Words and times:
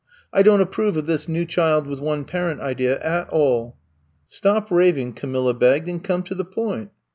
I 0.33 0.41
don't 0.41 0.61
approve 0.61 0.97
of 0.97 1.05
this 1.05 1.27
new 1.27 1.45
child 1.45 1.85
with 1.85 1.99
one 1.99 2.25
parent 2.25 2.59
idea 2.59 2.99
at 3.03 3.29
all." 3.29 3.77
Stop 4.27 4.71
raving,*' 4.71 5.13
Camilla 5.13 5.53
begged, 5.53 5.87
and 5.87 6.03
come 6.03 6.23
to 6.23 6.33
the 6.33 6.43
point." 6.43 6.89